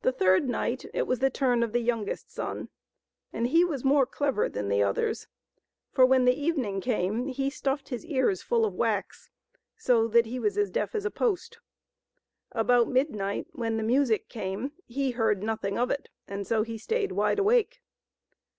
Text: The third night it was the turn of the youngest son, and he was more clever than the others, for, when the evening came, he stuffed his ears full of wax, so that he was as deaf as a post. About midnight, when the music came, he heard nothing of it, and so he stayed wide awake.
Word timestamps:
The 0.00 0.12
third 0.12 0.48
night 0.48 0.86
it 0.94 1.02
was 1.06 1.18
the 1.18 1.28
turn 1.28 1.62
of 1.62 1.74
the 1.74 1.80
youngest 1.82 2.32
son, 2.32 2.70
and 3.34 3.48
he 3.48 3.66
was 3.66 3.84
more 3.84 4.06
clever 4.06 4.48
than 4.48 4.70
the 4.70 4.82
others, 4.82 5.26
for, 5.92 6.06
when 6.06 6.24
the 6.24 6.32
evening 6.32 6.80
came, 6.80 7.26
he 7.28 7.50
stuffed 7.50 7.90
his 7.90 8.06
ears 8.06 8.40
full 8.40 8.64
of 8.64 8.72
wax, 8.72 9.28
so 9.76 10.08
that 10.08 10.24
he 10.24 10.38
was 10.38 10.56
as 10.56 10.70
deaf 10.70 10.94
as 10.94 11.04
a 11.04 11.10
post. 11.10 11.58
About 12.52 12.88
midnight, 12.88 13.46
when 13.52 13.76
the 13.76 13.82
music 13.82 14.30
came, 14.30 14.72
he 14.86 15.10
heard 15.10 15.42
nothing 15.42 15.76
of 15.78 15.90
it, 15.90 16.08
and 16.26 16.46
so 16.46 16.62
he 16.62 16.78
stayed 16.78 17.12
wide 17.12 17.38
awake. 17.40 17.82